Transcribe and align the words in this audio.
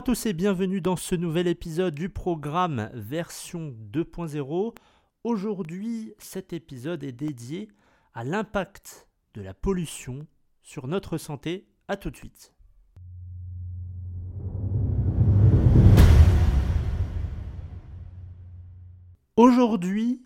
à 0.00 0.02
tous 0.02 0.24
et 0.24 0.32
bienvenue 0.32 0.80
dans 0.80 0.96
ce 0.96 1.14
nouvel 1.14 1.46
épisode 1.46 1.94
du 1.94 2.08
programme 2.08 2.88
version 2.94 3.74
2.0. 3.92 4.74
Aujourd'hui, 5.24 6.14
cet 6.16 6.54
épisode 6.54 7.04
est 7.04 7.12
dédié 7.12 7.68
à 8.14 8.24
l'impact 8.24 9.06
de 9.34 9.42
la 9.42 9.52
pollution 9.52 10.26
sur 10.62 10.88
notre 10.88 11.18
santé. 11.18 11.68
A 11.86 11.98
tout 11.98 12.10
de 12.10 12.16
suite. 12.16 12.54
Aujourd'hui, 19.36 20.22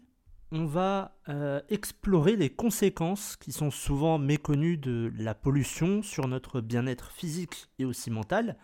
on 0.52 0.66
va 0.66 1.18
euh, 1.28 1.60
explorer 1.68 2.36
les 2.36 2.50
conséquences 2.50 3.34
qui 3.34 3.50
sont 3.50 3.72
souvent 3.72 4.18
méconnues 4.18 4.76
de 4.76 5.12
la 5.18 5.34
pollution 5.34 6.00
sur 6.02 6.28
notre 6.28 6.60
bien-être 6.60 7.10
physique 7.10 7.72
et 7.80 7.84
aussi 7.84 8.12
mental. 8.12 8.56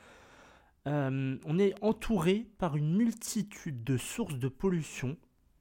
Euh, 0.86 1.36
on 1.44 1.58
est 1.58 1.74
entouré 1.82 2.46
par 2.58 2.76
une 2.76 2.96
multitude 2.96 3.84
de 3.84 3.96
sources 3.96 4.38
de 4.38 4.48
pollution 4.48 5.16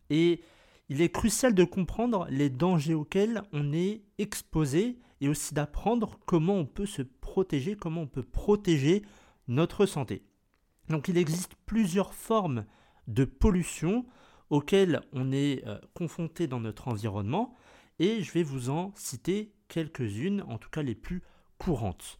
et 0.09 0.41
il 0.87 1.01
est 1.01 1.09
crucial 1.09 1.53
de 1.53 1.63
comprendre 1.63 2.25
les 2.29 2.49
dangers 2.49 2.93
auxquels 2.93 3.43
on 3.51 3.73
est 3.73 4.01
exposé 4.17 4.97
et 5.21 5.27
aussi 5.27 5.53
d'apprendre 5.53 6.17
comment 6.25 6.55
on 6.55 6.65
peut 6.65 6.85
se 6.85 7.01
protéger, 7.01 7.75
comment 7.75 8.01
on 8.01 8.07
peut 8.07 8.23
protéger 8.23 9.03
notre 9.47 9.85
santé. 9.85 10.23
Donc 10.87 11.09
il 11.09 11.17
existe 11.17 11.53
plusieurs 11.65 12.13
formes 12.13 12.65
de 13.07 13.25
pollution 13.25 14.05
auxquelles 14.49 15.01
on 15.11 15.31
est 15.31 15.67
euh, 15.67 15.77
confronté 15.93 16.47
dans 16.47 16.59
notre 16.59 16.87
environnement 16.87 17.53
et 17.99 18.23
je 18.23 18.31
vais 18.31 18.43
vous 18.43 18.69
en 18.69 18.93
citer 18.95 19.53
quelques-unes, 19.67 20.43
en 20.47 20.57
tout 20.57 20.69
cas 20.69 20.81
les 20.81 20.95
plus 20.95 21.21
courantes. 21.57 22.17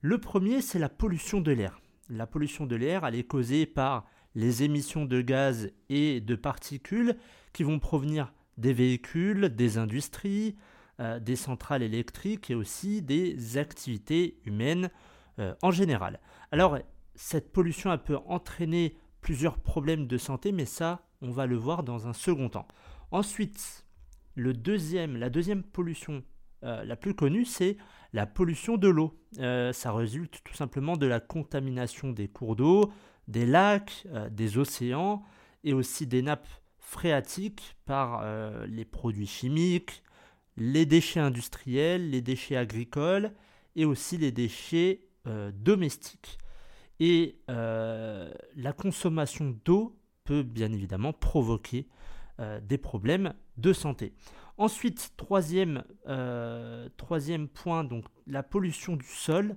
Le 0.00 0.18
premier, 0.18 0.60
c'est 0.60 0.78
la 0.78 0.88
pollution 0.90 1.40
de 1.40 1.52
l'air. 1.52 1.80
La 2.10 2.26
pollution 2.26 2.66
de 2.66 2.76
l'air, 2.76 3.04
elle 3.06 3.14
est 3.14 3.24
causée 3.24 3.66
par 3.66 4.06
les 4.34 4.62
émissions 4.62 5.04
de 5.04 5.20
gaz 5.20 5.70
et 5.88 6.20
de 6.20 6.34
particules 6.34 7.16
qui 7.52 7.62
vont 7.62 7.78
provenir 7.78 8.32
des 8.58 8.72
véhicules, 8.72 9.48
des 9.48 9.78
industries, 9.78 10.56
euh, 11.00 11.18
des 11.18 11.36
centrales 11.36 11.82
électriques 11.82 12.50
et 12.50 12.54
aussi 12.54 13.02
des 13.02 13.58
activités 13.58 14.38
humaines 14.44 14.90
euh, 15.38 15.54
en 15.62 15.70
général. 15.70 16.20
Alors, 16.52 16.78
cette 17.14 17.52
pollution 17.52 17.92
elle 17.92 18.02
peut 18.02 18.18
entraîner 18.26 18.96
plusieurs 19.20 19.58
problèmes 19.58 20.06
de 20.06 20.18
santé, 20.18 20.52
mais 20.52 20.66
ça, 20.66 21.06
on 21.22 21.30
va 21.30 21.46
le 21.46 21.56
voir 21.56 21.82
dans 21.82 22.06
un 22.06 22.12
second 22.12 22.48
temps. 22.48 22.68
Ensuite, 23.10 23.86
la 24.36 24.52
deuxième 24.52 25.62
pollution 25.62 26.22
euh, 26.64 26.84
la 26.84 26.96
plus 26.96 27.14
connue, 27.14 27.44
c'est 27.44 27.76
la 28.14 28.24
pollution 28.24 28.78
de 28.78 28.88
l'eau. 28.88 29.12
ça 29.36 29.92
résulte 29.92 30.40
tout 30.44 30.54
simplement 30.54 30.96
de 30.96 31.06
la 31.06 31.20
contamination 31.20 32.10
des 32.10 32.28
cours 32.28 32.56
d'eau, 32.56 32.90
des 33.28 33.44
lacs, 33.44 34.06
des 34.30 34.56
océans 34.56 35.22
et 35.64 35.74
aussi 35.74 36.06
des 36.06 36.22
nappes 36.22 36.48
phréatiques 36.78 37.76
par 37.86 38.20
euh, 38.22 38.66
les 38.66 38.84
produits 38.84 39.26
chimiques, 39.26 40.04
les 40.56 40.86
déchets 40.86 41.20
industriels, 41.20 42.10
les 42.10 42.20
déchets 42.20 42.56
agricoles 42.56 43.32
et 43.74 43.84
aussi 43.84 44.16
les 44.16 44.30
déchets 44.30 45.00
euh, 45.26 45.50
domestiques. 45.52 46.38
Et 47.00 47.40
euh, 47.50 48.32
la 48.54 48.72
consommation 48.72 49.56
d'eau 49.64 49.98
peut 50.22 50.44
bien 50.44 50.72
évidemment 50.72 51.12
provoquer 51.12 51.88
des 52.62 52.78
problèmes 52.78 53.32
de 53.58 53.72
santé. 53.72 54.12
Ensuite, 54.56 55.12
troisième, 55.16 55.82
troisième 56.96 57.48
point, 57.48 57.82
donc 57.84 58.04
la 58.26 58.42
pollution 58.42 58.96
du 58.96 59.06
sol. 59.06 59.56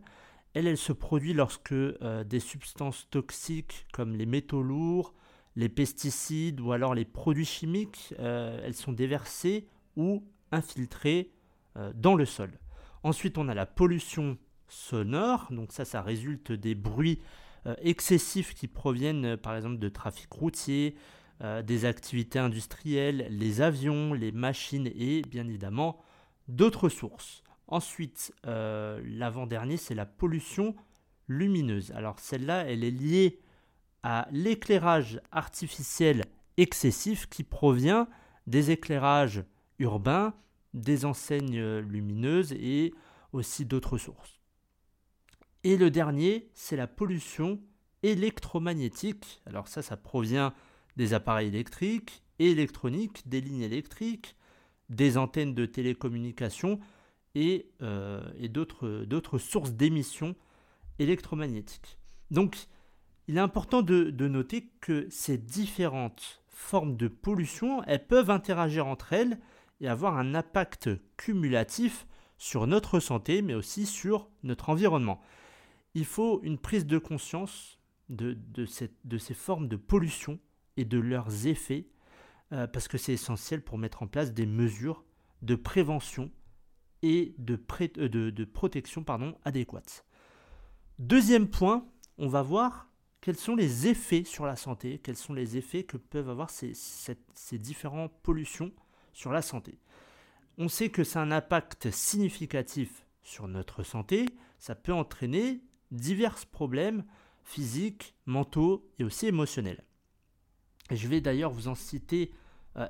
Elle, 0.54 0.66
elle 0.66 0.78
se 0.78 0.92
produit 0.92 1.34
lorsque 1.34 1.74
des 1.74 2.40
substances 2.40 3.08
toxiques 3.12 3.86
comme 3.94 4.16
les 4.16 4.26
métaux 4.26 4.64
lourds, 4.64 5.14
les 5.58 5.70
pesticides 5.70 6.62
ou 6.62 6.72
alors 6.72 6.94
les 6.94 7.04
produits 7.04 7.44
chimiques, 7.44 8.14
euh, 8.20 8.62
elles 8.64 8.76
sont 8.76 8.94
déversées 8.94 9.68
ou 9.96 10.24
infiltrées 10.52 11.32
euh, 11.78 11.92
dans 11.96 12.14
le 12.14 12.26
sol. 12.26 12.52
Ensuite, 13.02 13.40
on 13.40 13.50
a 13.50 13.56
la 13.56 13.66
pollution 13.66 14.38
sonore, 14.70 15.48
donc 15.50 15.72
ça, 15.72 15.84
ça 15.84 16.04
résulte 16.04 16.52
des 16.52 16.76
bruits 16.76 17.20
euh, 17.66 17.76
excessifs 17.82 18.54
qui 18.54 18.68
proviennent 18.68 19.36
par 19.36 19.56
exemple 19.56 19.80
de 19.80 19.90
trafic 19.90 20.32
routier, 20.32 20.96
des 21.42 21.86
activités 21.86 22.40
industrielles, 22.40 23.28
les 23.30 23.62
avions, 23.62 24.14
les 24.14 24.32
machines 24.32 24.90
et 24.96 25.22
bien 25.22 25.48
évidemment 25.48 26.02
d'autres 26.48 26.90
sources. 26.90 27.44
Ensuite, 27.68 28.34
l'avant-dernier, 28.44 29.78
c'est 29.78 29.96
la 29.96 30.06
pollution 30.06 30.76
lumineuse. 31.28 31.92
Alors 31.92 32.20
celle-là, 32.20 32.66
elle 32.66 32.84
est 32.84 32.92
liée 32.92 33.40
à 34.04 34.28
l'éclairage 34.32 35.20
artificiel 35.32 36.24
excessif 36.56 37.28
qui 37.28 37.44
provient 37.44 38.08
des 38.48 38.72
éclairages 38.72 39.44
urbains, 39.80 40.34
des 40.74 41.06
enseignes 41.06 41.80
lumineuses 41.80 42.54
et 42.54 42.94
aussi 43.34 43.66
d'autres 43.66 43.98
sources. 43.98 44.40
Et 45.64 45.76
le 45.76 45.92
dernier, 45.92 46.50
c'est 46.54 46.78
la 46.78 46.88
pollution 46.88 47.60
électromagnétique. 48.04 49.42
Alors 49.46 49.68
ça, 49.68 49.82
ça 49.82 49.98
provient 49.98 50.54
des 50.98 51.14
appareils 51.14 51.48
électriques 51.48 52.24
et 52.40 52.52
électroniques, 52.52 53.28
des 53.28 53.40
lignes 53.40 53.62
électriques, 53.62 54.36
des 54.90 55.18
antennes 55.18 55.56
de 55.56 55.66
télécommunication 55.66 56.80
et, 57.36 57.70
euh, 57.82 58.22
et 58.38 58.50
d'autres 58.50 59.38
sources 59.38 59.72
d'émissions 59.72 60.36
électromagnétiques. 61.00 61.98
Donc 62.32 62.68
il 63.28 63.38
est 63.38 63.42
important 63.42 63.82
de, 63.82 64.28
noter 64.28 64.70
que 64.80 65.08
ces 65.10 65.38
différentes 65.38 66.42
formes 66.48 66.96
de 66.96 67.08
pollution, 67.10 67.84
elles 67.84 68.06
peuvent 68.06 68.30
interagir 68.30 68.88
entre 68.88 69.14
elles 69.14 69.38
et 69.82 69.88
avoir 69.88 70.18
un 70.18 70.34
impact 70.34 70.90
cumulatif 71.18 72.08
sur 72.38 72.68
notre 72.68 73.00
santé, 73.00 73.42
mais 73.42 73.54
aussi 73.54 73.86
sur 73.86 74.30
notre 74.44 74.70
environnement. 74.70 75.22
Il 75.94 76.06
faut 76.06 76.42
une 76.44 76.58
prise 76.58 76.86
de 76.86 76.98
conscience 76.98 77.80
de, 78.10 78.38
ces 78.66 79.34
formes 79.34 79.68
de 79.68 79.76
pollution 79.76 80.40
et 80.78 80.86
de 80.86 81.00
leurs 81.00 81.48
effets, 81.48 81.88
euh, 82.54 82.68
parce 82.68 82.88
que 82.88 82.98
c'est 82.98 83.14
essentiel 83.14 83.62
pour 83.62 83.78
mettre 83.78 84.04
en 84.04 84.08
place 84.08 84.34
des 84.34 84.46
mesures 84.46 85.04
de 85.42 85.56
prévention 85.56 86.32
et 87.02 87.36
de, 87.38 87.60
euh, 87.98 88.32
de 88.32 88.46
protection 88.46 89.04
pardon, 89.04 89.36
adéquates. 89.44 90.06
Deuxième 91.00 91.48
point, 91.48 91.86
on 92.18 92.28
va 92.28 92.42
voir 92.42 92.88
quels 93.22 93.38
sont 93.38 93.56
les 93.56 93.88
effets 93.88 94.24
sur 94.24 94.46
la 94.46 94.56
santé, 94.56 95.00
quels 95.00 95.18
sont 95.18 95.34
les 95.34 95.58
effets 95.58 95.84
que 95.84 95.98
peuvent 95.98 96.30
avoir 96.30 96.50
ces, 96.50 96.74
ces, 96.74 97.58
différentes 97.58 98.14
pollutions 98.24 98.72
sur 99.14 99.32
la 99.32 99.42
santé. 99.42 99.80
On 100.58 100.70
sait 100.70 100.90
que 100.90 101.04
c'est 101.04 101.20
un 101.20 101.32
impact 101.32 101.92
significatif 101.92 103.06
sur 103.22 103.48
notre 103.48 103.84
santé, 103.84 104.26
ça 104.60 104.76
peut 104.76 104.94
entraîner 104.94 105.62
divers 105.92 106.38
problèmes 106.48 107.04
physiques, 107.44 108.16
mentaux 108.26 108.90
et 108.98 109.04
aussi 109.04 109.28
émotionnels. 109.28 109.84
Je 110.96 111.08
vais 111.08 111.22
d'ailleurs 111.22 111.52
vous 111.52 111.68
en 111.68 111.76
citer 111.76 112.32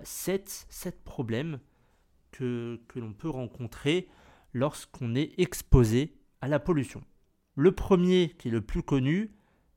7, 0.03 0.67
euh, 0.85 0.91
problèmes 1.03 1.59
que, 2.31 2.79
l'on 2.95 3.13
peut 3.13 3.29
rencontrer 3.29 4.07
lorsqu'on 4.53 5.15
est 5.15 5.33
exposé 5.39 6.17
à 6.41 6.47
la 6.47 6.59
pollution. 6.59 7.03
Le 7.55 7.71
premier, 7.71 8.35
qui 8.37 8.49
est 8.49 8.51
le 8.51 8.61
plus 8.61 8.83
connu, 8.83 9.31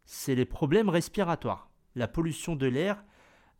c'est 0.04 0.34
les 0.34 0.44
problèmes 0.44 0.88
respiratoires. 0.88 1.70
La 1.94 2.08
pollution 2.08 2.56
de 2.56 2.66
l'air, 2.66 3.02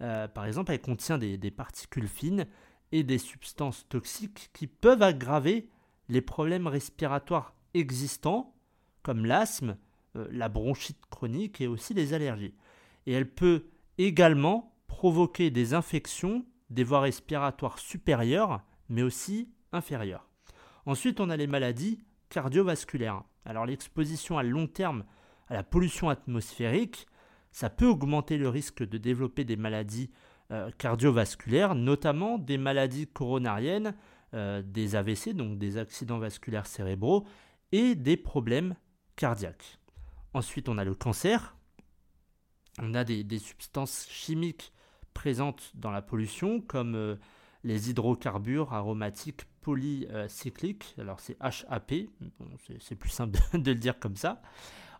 euh, 0.02 0.28
par 0.28 0.44
exemple, 0.44 0.72
elle 0.72 0.80
contient 0.80 1.18
des, 1.18 1.50
particules 1.50 2.08
fines 2.08 2.46
et 2.92 3.02
des 3.02 3.18
substances 3.18 3.86
toxiques 3.88 4.50
qui 4.52 4.66
peuvent 4.66 5.02
aggraver 5.02 5.68
les 6.08 6.20
problèmes 6.20 6.66
respiratoires 6.66 7.54
existants, 7.74 8.54
comme 9.02 9.24
l'asthme, 9.24 9.76
euh, 10.16 10.28
la 10.32 10.48
bronchite 10.48 11.06
chronique 11.08 11.60
et 11.60 11.66
aussi 11.66 11.94
les 11.94 12.12
allergies. 12.12 12.54
Et 13.06 13.12
elle 13.12 13.30
peut 13.30 13.66
également 14.06 14.74
provoquer 14.86 15.50
des 15.50 15.74
infections 15.74 16.44
des 16.70 16.84
voies 16.84 17.00
respiratoires 17.00 17.78
supérieures, 17.78 18.62
mais 18.88 19.02
aussi 19.02 19.50
inférieures. 19.72 20.28
Ensuite, 20.86 21.20
on 21.20 21.30
a 21.30 21.36
les 21.36 21.46
maladies 21.46 22.04
cardiovasculaires. 22.28 23.22
Alors 23.44 23.66
l'exposition 23.66 24.38
à 24.38 24.42
long 24.42 24.66
terme 24.66 25.04
à 25.48 25.54
la 25.54 25.62
pollution 25.62 26.08
atmosphérique, 26.08 27.06
ça 27.50 27.68
peut 27.70 27.86
augmenter 27.86 28.38
le 28.38 28.48
risque 28.48 28.86
de 28.86 28.98
développer 28.98 29.44
des 29.44 29.56
maladies 29.56 30.10
euh, 30.52 30.70
cardiovasculaires, 30.78 31.74
notamment 31.74 32.38
des 32.38 32.58
maladies 32.58 33.08
coronariennes, 33.08 33.94
euh, 34.34 34.62
des 34.62 34.94
AVC, 34.94 35.34
donc 35.34 35.58
des 35.58 35.76
accidents 35.76 36.18
vasculaires 36.18 36.66
cérébraux, 36.66 37.26
et 37.72 37.96
des 37.96 38.16
problèmes 38.16 38.76
cardiaques. 39.16 39.78
Ensuite, 40.34 40.68
on 40.68 40.78
a 40.78 40.84
le 40.84 40.94
cancer. 40.94 41.56
On 42.82 42.94
a 42.94 43.04
des, 43.04 43.38
substances 43.38 44.06
chimiques 44.08 44.72
présentes 45.14 45.72
dans 45.74 45.90
la 45.90 46.02
pollution, 46.02 46.60
comme 46.60 46.94
euh, 46.94 47.16
les 47.64 47.90
hydrocarbures 47.90 48.72
aromatiques 48.72 49.44
polycycliques. 49.60 50.94
Alors 50.98 51.20
c'est 51.20 51.36
HAP, 51.40 51.92
c'est 52.80 52.94
plus 52.94 53.10
simple 53.10 53.38
de, 53.58 53.70
le 53.70 53.78
dire 53.78 53.98
comme 53.98 54.16
ça. 54.16 54.40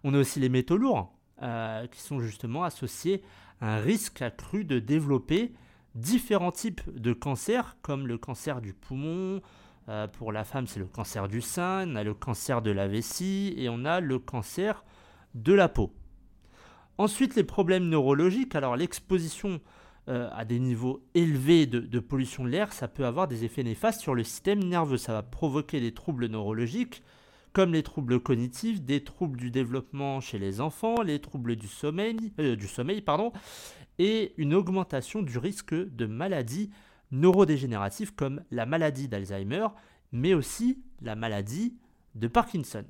On 0.04 0.14
a 0.14 0.18
aussi 0.18 0.40
les 0.40 0.48
métaux 0.48 0.76
lourds. 0.76 1.14
euh, 1.42 1.86
qui 1.86 2.00
sont 2.00 2.20
justement 2.20 2.64
associés 2.64 3.22
à 3.60 3.76
un 3.76 3.80
risque 3.80 4.20
accru 4.20 4.64
de 4.64 4.78
développer 4.78 5.54
différents 5.94 6.52
types 6.52 6.82
de 6.94 7.12
cancers, 7.12 7.76
comme 7.82 8.06
le 8.06 8.18
cancer 8.18 8.60
du 8.60 8.74
poumon, 8.74 9.40
euh, 9.88 10.06
pour 10.06 10.32
la 10.32 10.44
femme 10.44 10.66
c'est 10.66 10.78
le 10.78 10.86
cancer 10.86 11.28
du 11.28 11.40
sein, 11.40 11.88
on 11.88 11.96
a 11.96 12.04
le 12.04 12.14
cancer 12.14 12.60
de 12.62 12.70
la 12.70 12.88
vessie 12.88 13.54
et 13.56 13.68
on 13.68 13.84
a 13.84 14.00
le 14.00 14.18
cancer 14.18 14.84
de 15.34 15.52
la 15.52 15.68
peau. 15.68 15.92
Ensuite 17.00 17.34
les 17.34 17.44
problèmes 17.44 17.88
neurologiques, 17.88 18.54
alors 18.54 18.76
l'exposition 18.76 19.62
euh, 20.08 20.28
à 20.34 20.44
des 20.44 20.58
niveaux 20.58 21.02
élevés 21.14 21.64
de, 21.64 21.98
pollution 21.98 22.44
de 22.44 22.50
l'air, 22.50 22.74
ça 22.74 22.88
peut 22.88 23.06
avoir 23.06 23.26
des 23.26 23.42
effets 23.46 23.62
néfastes 23.62 24.02
sur 24.02 24.14
le 24.14 24.22
système 24.22 24.62
nerveux, 24.62 24.98
ça 24.98 25.14
va 25.14 25.22
provoquer 25.22 25.80
des 25.80 25.94
troubles 25.94 26.26
neurologiques 26.26 27.02
comme 27.54 27.72
les 27.72 27.82
troubles 27.82 28.20
cognitifs, 28.20 28.82
des 28.82 29.02
troubles 29.02 29.38
du 29.38 29.50
développement 29.50 30.20
chez 30.20 30.38
les 30.38 30.60
enfants, 30.60 31.00
les 31.00 31.22
troubles 31.22 31.56
du 31.56 31.68
sommeil, 31.68 32.34
euh, 32.38 33.30
et 33.98 34.34
une 34.36 34.52
augmentation 34.52 35.22
du 35.22 35.38
risque 35.38 35.72
de 35.72 36.04
maladies 36.04 36.68
neurodégénératives 37.12 38.14
comme 38.14 38.42
la 38.50 38.66
maladie 38.66 39.08
d'Alzheimer, 39.08 39.68
mais 40.12 40.34
aussi 40.34 40.82
la 41.00 41.16
maladie 41.16 41.78
de 42.14 42.28
Parkinson. 42.28 42.84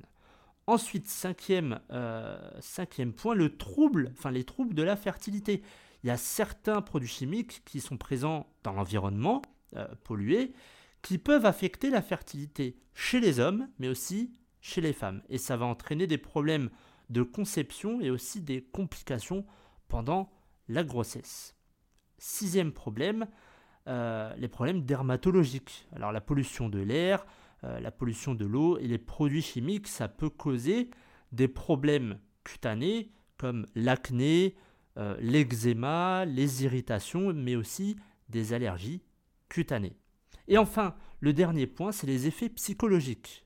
Ensuite, 0.67 1.07
cinquième, 1.07 1.79
euh, 1.91 2.39
cinquième 2.59 3.13
point, 3.13 3.35
le 3.35 3.57
trouble, 3.57 4.11
enfin 4.17 4.31
les 4.31 4.43
troubles 4.43 4.75
de 4.75 4.83
la 4.83 4.95
fertilité. 4.95 5.63
Il 6.03 6.07
y 6.07 6.11
a 6.11 6.17
certains 6.17 6.81
produits 6.81 7.09
chimiques 7.09 7.61
qui 7.65 7.79
sont 7.79 7.97
présents 7.97 8.47
dans 8.63 8.73
l'environnement 8.73 9.41
euh, 9.75 9.87
pollué 10.03 10.53
qui 11.01 11.17
peuvent 11.17 11.45
affecter 11.45 11.89
la 11.89 12.01
fertilité 12.01 12.77
chez 12.93 13.19
les 13.19 13.39
hommes, 13.39 13.67
mais 13.79 13.87
aussi 13.87 14.33
chez 14.59 14.81
les 14.81 14.93
femmes. 14.93 15.21
Et 15.29 15.37
ça 15.37 15.57
va 15.57 15.65
entraîner 15.65 16.07
des 16.07 16.17
problèmes 16.17 16.69
de 17.09 17.23
conception 17.23 17.99
et 17.99 18.09
aussi 18.09 18.41
des 18.41 18.61
complications 18.61 19.45
pendant 19.87 20.31
la 20.67 20.83
grossesse. 20.83 21.55
Sixième 22.17 22.71
problème, 22.71 23.27
euh, 23.87 24.33
les 24.37 24.47
problèmes 24.47 24.85
dermatologiques. 24.85 25.87
Alors 25.95 26.11
la 26.11 26.21
pollution 26.21 26.69
de 26.69 26.79
l'air, 26.79 27.25
euh, 27.63 27.79
la 27.79 27.91
pollution 27.91 28.35
de 28.35 28.45
l'eau 28.45 28.77
et 28.77 28.87
les 28.87 28.97
produits 28.97 29.41
chimiques, 29.41 29.87
ça 29.87 30.07
peut 30.07 30.29
causer 30.29 30.89
des 31.31 31.47
problèmes 31.47 32.19
cutanés 32.43 33.11
comme 33.37 33.65
l'acné, 33.75 34.55
euh, 34.97 35.15
l'eczéma, 35.19 36.25
les 36.25 36.63
irritations, 36.63 37.33
mais 37.33 37.55
aussi 37.55 37.97
des 38.29 38.53
allergies 38.53 39.01
cutanées. 39.49 39.95
Et 40.47 40.57
enfin, 40.57 40.95
le 41.19 41.33
dernier 41.33 41.67
point, 41.67 41.91
c'est 41.91 42.07
les 42.07 42.27
effets 42.27 42.49
psychologiques. 42.49 43.45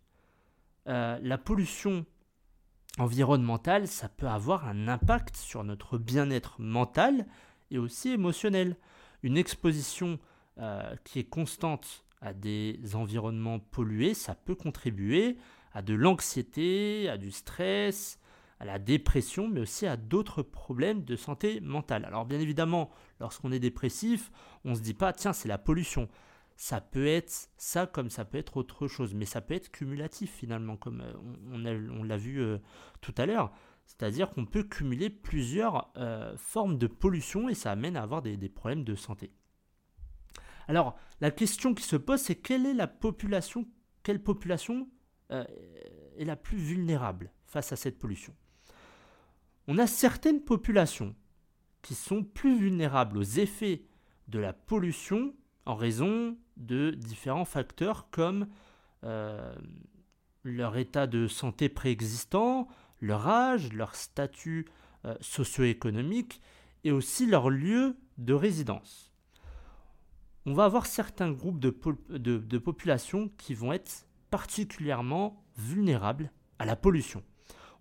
la 0.86 1.38
pollution 1.38 2.06
environnementale, 2.98 3.88
ça 3.88 4.10
peut 4.10 4.28
avoir 4.28 4.68
un 4.68 4.88
impact 4.88 5.36
sur 5.36 5.64
notre 5.64 5.98
bien-être 5.98 6.56
mental 6.60 7.26
et 7.72 7.78
aussi 7.78 8.10
émotionnel. 8.10 8.78
Une 9.24 9.38
exposition 9.38 10.20
euh, 10.60 10.96
qui 11.04 11.20
est 11.20 11.30
constante 11.30 12.05
à 12.22 12.34
des 12.34 12.80
environnements 12.94 13.60
pollués, 13.60 14.14
ça 14.14 14.36
peut 14.36 14.56
contribuer 14.56 15.38
à 15.74 15.82
de 15.82 15.94
l'anxiété, 15.94 17.10
à 17.10 17.18
du 17.18 17.32
stress, 17.32 18.20
à 18.60 18.66
la 18.66 18.80
dépression, 18.80 19.48
mais 19.48 19.60
aussi 19.60 19.86
à 19.86 19.98
d'autres 19.98 20.42
problèmes 20.42 21.04
de 21.04 21.16
santé 21.16 21.60
mentale. 21.60 22.06
Alors 22.06 22.26
bien 22.26 22.40
évidemment, 22.40 22.90
lorsqu'on 23.20 23.52
est 23.52 23.60
dépressif, 23.60 24.32
on 24.64 24.72
ne 24.72 24.76
se 24.76 24.82
dit 24.82 24.94
pas, 24.94 25.14
tiens, 25.14 25.34
c'est 25.34 25.50
la 25.50 25.58
pollution 25.58 26.08
ça 26.58 26.80
peut 26.80 27.08
être 27.08 27.50
ça 27.58 27.86
comme 27.86 28.10
ça 28.10 28.26
peut 28.26 28.38
être 28.38 28.58
autre 28.58 28.88
chose, 28.88 29.14
mais 29.14 29.26
ça 29.26 29.42
peut 29.42 29.54
être 29.54 29.72
cumulatif 29.72 30.32
finalement, 30.32 30.78
comme 30.78 31.02
euh, 31.02 31.14
on, 31.52 32.04
l'a 32.04 32.18
vu 32.18 32.42
euh, 32.42 32.58
tout 33.02 33.14
à 33.18 33.26
l'heure. 33.26 33.52
C'est-à-dire 33.86 34.32
qu'on 34.32 34.46
peut 34.46 34.64
cumuler 34.64 35.10
plusieurs 35.10 35.92
euh, 35.98 36.36
formes 36.38 36.78
de 36.78 36.88
pollution 36.88 37.50
et 37.50 37.54
ça 37.54 37.72
amène 37.72 37.98
à 37.98 38.02
avoir 38.02 38.22
des, 38.22 38.38
problèmes 38.50 38.84
de 38.84 38.96
santé. 38.96 39.32
Alors, 40.68 40.98
la 41.22 41.32
question 41.32 41.74
qui 41.74 41.84
se 41.84 41.96
pose, 41.96 42.22
c'est 42.22 42.36
quelle 42.36 42.76
la 42.76 42.88
population, 42.88 43.66
quelle 44.04 44.22
population 44.22 44.90
est 45.30 46.26
la 46.26 46.36
plus 46.36 46.58
vulnérable 46.58 47.32
face 47.46 47.72
à 47.72 47.76
cette 47.76 47.98
pollution? 47.98 48.34
On 49.68 49.78
a 49.80 49.88
certaines 49.88 50.42
populations 50.42 51.16
qui 51.82 51.96
sont 51.96 52.24
plus 52.24 52.58
vulnérables 52.58 53.18
aux 53.18 53.24
effets 53.24 53.84
de 54.28 54.40
la 54.40 54.54
pollution 54.54 55.34
en 55.66 55.76
raison 55.76 56.38
de 56.58 56.92
différents 56.92 57.46
facteurs 57.46 58.10
comme 58.10 58.48
euh, 59.04 59.56
leur 60.44 60.78
état 60.78 61.08
de 61.08 61.28
santé 61.28 61.70
préexistant, 61.70 62.68
leur 63.02 63.28
âge, 63.28 63.74
leur 63.74 63.96
statut 63.96 64.66
euh, 65.06 65.16
socio-économique 65.22 66.42
et 66.84 66.92
aussi 66.92 67.26
leur 67.26 67.50
lieu 67.50 67.98
de 68.18 68.34
résidence. 68.34 69.05
On 70.48 70.54
va 70.54 70.66
avoir 70.66 70.86
certains 70.86 71.32
groupes 71.32 71.60
de, 71.60 72.58
populations 72.58 73.30
qui 73.38 73.56
vont 73.56 73.74
être 73.74 74.06
particulièrement 74.30 75.44
vulnérables 75.58 76.32
à 76.60 76.66
la 76.66 76.76
pollution. 76.76 77.24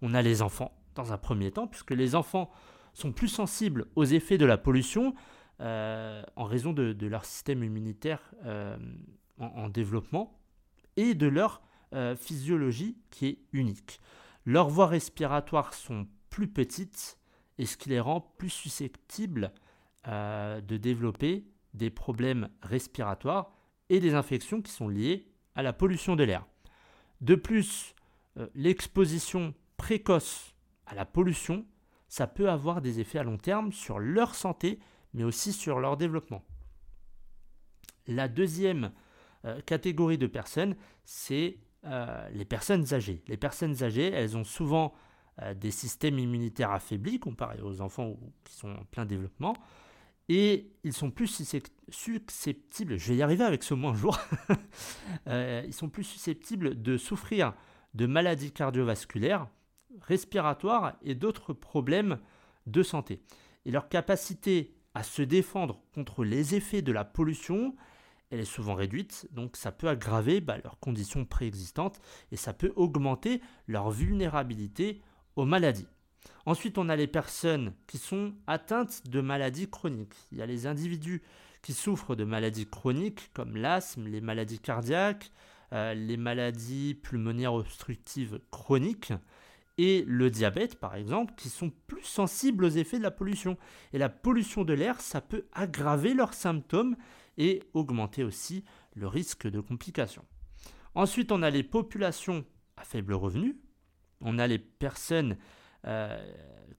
On 0.01 0.15
a 0.15 0.23
les 0.23 0.41
enfants, 0.41 0.73
dans 0.95 1.13
un 1.13 1.19
premier 1.19 1.51
temps, 1.51 1.67
puisque 1.67 1.91
les 1.91 2.15
enfants 2.15 2.51
sont 2.95 3.13
plus 3.13 3.29
sensibles 3.29 3.87
aux 3.97 4.05
effets 4.05 4.39
de 4.39 4.47
la 4.47 4.57
pollution 4.57 5.15
euh, 5.61 6.23
en 6.37 6.45
raison 6.45 6.73
de, 6.73 7.07
leur 7.07 7.27
système 7.27 7.63
immunitaire 7.63 8.33
euh, 8.47 8.77
en, 9.39 9.69
développement 9.69 10.41
et 10.97 11.15
de 11.15 11.27
leur 11.27 11.61
euh, 11.93 12.17
physiologie 12.17 12.97
qui 13.11 13.27
est 13.27 13.39
unique. 13.53 14.01
Leurs 14.47 14.71
voies 14.71 14.87
respiratoires 14.87 15.75
sont 15.75 16.07
plus 16.31 16.49
petites 16.49 17.19
et 17.59 17.67
ce 17.67 17.77
qui 17.77 17.91
les 17.91 18.01
rend 18.01 18.21
plus 18.21 18.51
susceptibles 18.51 19.53
de 20.07 20.77
développer 20.77 21.47
des 21.75 21.91
problèmes 21.91 22.49
respiratoires 22.63 23.53
et 23.91 24.01
des 24.01 24.15
infections 24.15 24.63
qui 24.63 24.73
sont 24.73 24.89
liées 24.89 25.29
à 25.55 25.63
la 25.63 25.73
pollution 25.73 26.17
de 26.17 26.25
l'air. 26.25 26.47
De 27.21 27.35
plus, 27.35 27.95
l'exposition 28.55 29.55
précoce 29.77 30.55
à 30.87 30.95
la 30.95 31.05
pollution, 31.05 31.67
ça 32.09 32.27
peut 32.27 32.49
avoir 32.49 32.81
des 32.81 33.01
effets 33.01 33.19
à 33.19 33.25
long 33.25 33.39
terme 33.39 33.73
sur 33.73 33.99
leur 33.99 34.35
santé 34.35 34.79
mais 35.15 35.25
aussi 35.25 35.53
sur 35.53 35.81
leur 35.81 35.97
développement. 35.97 36.43
La 38.07 38.29
deuxième 38.29 38.93
euh, 39.47 39.61
catégorie 39.63 40.19
de 40.19 40.27
personnes, 40.27 40.77
c'est 41.05 41.59
euh, 41.85 42.29
les 42.31 42.45
personnes 42.45 42.93
âgées. 42.93 43.23
Les 43.29 43.37
personnes 43.37 43.83
âgées, 43.83 44.11
elles 44.11 44.37
ont 44.37 44.45
souvent 44.45 44.93
euh, 45.41 45.55
des 45.55 45.71
systèmes 45.71 46.19
immunitaires 46.19 46.73
affaiblis 46.73 47.19
comparé 47.19 47.63
aux 47.63 47.81
enfants 47.81 48.17
qui 48.43 48.55
sont 48.55 48.71
en 48.71 48.85
plein 48.85 49.07
développement. 49.07 49.55
Et 50.29 50.73
ils 50.85 50.95
sont 50.95 51.11
plus 51.11 51.27
susceptibles, 51.27 52.99
je 52.99 53.09
vais 53.09 53.17
y 53.17 53.23
arriver 53.23 53.45
avec 53.45 53.63
ce 53.63 53.75
moins 53.75 53.95
jour, 53.95 54.19
ils 55.27 55.75
sont 55.75 55.91
plus 55.91 56.05
susceptibles 56.05 56.81
de 56.81 56.97
souffrir 56.97 57.53
de 57.93 58.07
maladies 58.07 58.51
cardiovasculaires, 58.51 59.49
respiratoires 60.01 60.95
et 61.03 61.15
d'autres 61.15 61.53
problèmes 61.53 62.19
de 62.67 62.83
santé. 62.83 63.21
Et 63.67 63.71
leur 63.71 63.89
capacité 63.89 64.75
à 64.95 65.03
se 65.03 65.23
défendre 65.23 65.83
contre 65.95 66.25
les 66.25 66.55
effets 66.55 66.83
de 66.83 66.93
la 66.93 67.05
pollution, 67.05 67.75
elle 68.31 68.41
est 68.41 68.45
souvent 68.45 68.75
réduite, 68.75 69.29
donc 69.33 69.57
ça 69.57 69.73
peut 69.73 69.89
aggraver 69.89 70.41
bah, 70.41 70.57
leurs 70.63 70.79
conditions 70.79 71.25
préexistantes 71.25 72.01
et 72.33 72.37
ça 72.37 72.53
peut 72.53 72.73
augmenter 72.77 73.41
leur 73.67 73.91
vulnérabilité 73.91 75.03
aux 75.37 75.45
maladies. 75.45 75.87
Ensuite, 76.47 76.79
on 76.79 76.89
a 76.89 76.97
les 76.97 77.07
personnes 77.07 77.73
qui 77.87 77.99
sont 77.99 78.35
atteintes 78.47 79.09
de 79.09 79.21
maladies 79.21 79.69
chroniques. 79.69 80.15
Il 80.33 80.39
y 80.39 80.43
a 80.43 80.47
les 80.47 80.67
individus 80.67 81.23
qui 81.63 81.73
souffrent 81.73 82.17
de 82.17 82.25
maladies 82.25 82.67
chroniques 82.67 83.31
comme 83.33 83.57
l'asthme, 83.57 84.07
les 84.07 84.21
maladies 84.21 84.59
cardiaques, 84.59 85.33
euh, 85.73 85.95
les 85.95 86.17
maladies 86.17 86.95
pulmonaires 86.95 87.55
obstructives 87.55 88.41
chroniques 88.51 89.13
et 89.79 90.05
le 90.07 90.31
diabète, 90.31 90.79
par 90.79 90.95
exemple, 90.95 91.35
qui 91.37 91.49
sont 91.49 91.73
plus 91.87 92.05
sensibles 92.05 92.65
aux 92.65 92.71
effets 92.71 92.99
de 92.99 93.03
la 93.03 93.11
pollution. 93.11 93.57
Et 93.93 93.99
la 93.99 94.09
pollution 94.09 94.65
de 94.65 94.73
l'air, 94.73 95.01
ça 95.01 95.21
peut 95.21 95.47
aggraver 95.53 96.15
leurs 96.15 96.35
symptômes 96.35 96.97
et 97.39 97.63
augmenter 97.73 98.23
aussi 98.23 98.65
le 98.95 99.09
risque 99.09 99.49
de 99.49 99.61
complications. 99.61 100.25
Ensuite, 100.95 101.33
on 101.33 101.43
a 101.43 101.51
les 101.51 101.65
populations 101.65 102.45
à 102.77 102.85
faible 102.85 103.15
revenu. 103.15 103.57
On 104.21 104.39
a 104.39 104.47
les 104.47 104.61
personnes 104.61 105.37
euh, 105.87 106.19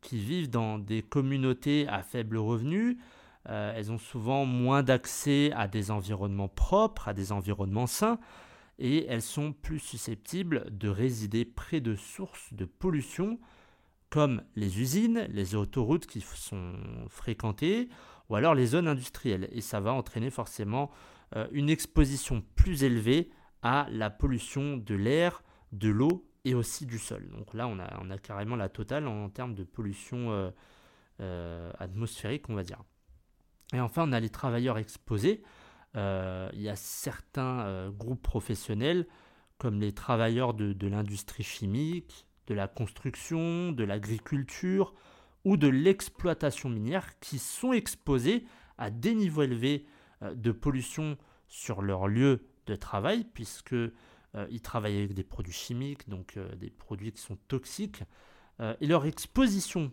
qui 0.01 0.17
vivent 0.17 0.49
dans 0.49 0.77
des 0.79 1.01
communautés 1.01 1.87
à 1.87 2.03
faible 2.03 2.37
revenu. 2.37 2.97
Euh, 3.49 3.73
elles 3.75 3.91
ont 3.91 3.97
souvent 3.97 4.45
moins 4.45 4.83
d'accès 4.83 5.51
à 5.53 5.67
des 5.67 5.91
environnements 5.91 6.47
propres, 6.47 7.07
à 7.07 7.13
des 7.13 7.31
environnements 7.31 7.87
sains 7.87 8.19
et 8.79 9.05
elles 9.07 9.21
sont 9.21 9.53
plus 9.53 9.79
susceptibles 9.79 10.65
de 10.71 10.89
résider 10.89 11.45
près 11.45 11.79
de 11.79 11.95
sources 11.95 12.53
de 12.53 12.65
pollution 12.65 13.39
comme 14.09 14.43
les 14.55 14.79
usines, 14.79 15.27
les 15.29 15.55
autoroutes 15.55 16.05
qui 16.05 16.21
sont 16.21 16.73
fréquentées 17.07 17.89
ou 18.29 18.35
alors 18.35 18.55
les 18.55 18.67
zones 18.67 18.87
industrielles. 18.87 19.49
Et 19.51 19.61
ça 19.61 19.79
va 19.79 19.93
entraîner 19.93 20.29
forcément 20.29 20.91
euh, 21.35 21.47
une 21.51 21.69
exposition 21.69 22.43
plus 22.55 22.83
élevée 22.83 23.29
à 23.61 23.87
la 23.91 24.09
pollution 24.09 24.77
de 24.77 24.95
l'air, 24.95 25.43
de 25.71 25.89
l'eau 25.89 26.25
et 26.45 26.53
aussi 26.53 26.85
du 26.85 26.99
sol. 26.99 27.27
Donc 27.29 27.53
là, 27.53 27.67
on 27.67 27.79
a, 27.79 28.17
carrément 28.17 28.55
la 28.55 28.69
totale 28.69 29.07
en, 29.07 29.29
termes 29.29 29.55
de 29.55 29.63
pollution 29.63 30.53
atmosphérique, 31.19 32.49
on 32.49 32.55
va 32.55 32.63
dire. 32.63 32.81
Et 33.73 33.79
enfin, 33.79 34.07
on 34.07 34.13
a 34.13 34.19
les 34.19 34.29
travailleurs 34.29 34.77
exposés. 34.77 35.43
il 35.95 36.61
y 36.61 36.69
a 36.69 36.75
certains 36.75 37.89
groupes 37.89 38.21
professionnels, 38.21 39.07
comme 39.57 39.81
les 39.81 39.93
travailleurs 39.93 40.53
de 40.53 40.87
l'industrie 40.87 41.43
chimique, 41.43 42.25
de 42.47 42.53
la 42.53 42.67
construction, 42.67 43.71
de 43.71 43.83
l'agriculture 43.83 44.93
ou 45.43 45.57
de 45.57 45.67
l'exploitation 45.67 46.69
minière 46.69 47.19
qui 47.19 47.39
sont 47.39 47.73
exposés 47.73 48.45
à 48.77 48.89
des 48.89 49.13
niveaux 49.13 49.43
élevés 49.43 49.85
euh, 50.21 50.33
de 50.33 50.51
pollution 50.51 51.17
sur 51.47 51.81
leur 51.81 52.07
lieu 52.07 52.47
de 52.65 52.75
travail, 52.75 53.25
puisque 53.33 53.75
euh, 54.35 54.47
ils 54.49 54.61
travaillent 54.61 54.97
avec 54.97 55.13
des 55.13 55.23
produits 55.23 55.53
chimiques, 55.53 56.07
donc 56.09 56.37
euh, 56.37 56.53
des 56.55 56.69
produits 56.69 57.11
qui 57.11 57.21
sont 57.21 57.37
toxiques, 57.47 58.03
et 58.79 58.87
leur 58.87 59.05
exposition 59.05 59.91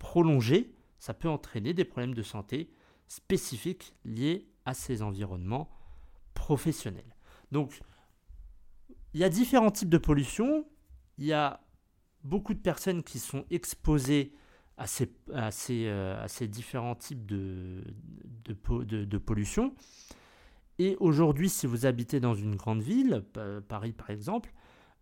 prolongée, 0.00 0.74
ça 0.98 1.14
peut 1.14 1.28
entraîner 1.28 1.72
des 1.72 1.84
problèmes 1.84 2.14
de 2.14 2.22
santé 2.22 2.68
spécifiques 3.06 3.94
liés 4.04 4.48
à 4.64 4.74
ces 4.74 5.02
environnements 5.02 5.70
professionnels. 6.34 7.14
Donc, 7.52 7.80
il 9.14 9.20
y 9.20 9.24
a 9.24 9.28
différents 9.28 9.70
types 9.70 9.88
de 9.88 9.98
pollution. 9.98 10.66
Il 11.18 11.26
y 11.26 11.32
a 11.32 11.60
beaucoup 12.24 12.54
de 12.54 12.58
personnes 12.58 13.02
qui 13.02 13.18
sont 13.18 13.44
exposées 13.50 14.34
à 14.76 14.86
ces, 14.86 15.10
euh, 15.30 16.26
différents 16.42 16.94
types 16.94 17.26
de, 17.26 17.84
pollution. 19.18 19.74
Et 20.78 20.96
aujourd'hui, 21.00 21.48
si 21.48 21.66
vous 21.66 21.86
habitez 21.86 22.20
dans 22.20 22.34
une 22.34 22.56
grande 22.56 22.82
ville, 22.82 23.24
Paris 23.68 23.92
par 23.92 24.10
exemple, 24.10 24.52